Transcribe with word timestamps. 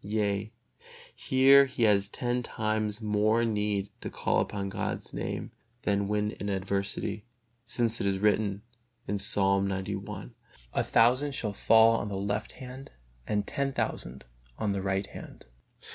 Yea, 0.00 0.50
here 1.14 1.66
he 1.66 1.82
has 1.82 2.08
ten 2.08 2.42
times 2.42 3.02
more 3.02 3.44
need 3.44 3.90
to 4.00 4.08
call 4.08 4.40
upon 4.40 4.70
God's 4.70 5.12
Name 5.12 5.52
than 5.82 6.08
when 6.08 6.30
in 6.30 6.48
adversity. 6.48 7.26
Since 7.62 8.00
it 8.00 8.06
is 8.06 8.18
written, 8.18 8.62
Psalm 9.18 9.68
xci, 9.68 10.30
"A 10.72 10.82
thousand 10.82 11.32
shall 11.34 11.52
fall 11.52 11.98
on 11.98 12.08
the 12.08 12.16
left 12.18 12.52
hand 12.52 12.90
and 13.26 13.46
ten 13.46 13.74
thousand 13.74 14.24
on 14.56 14.72
the 14.72 14.80
right 14.80 15.08
hand." 15.08 15.44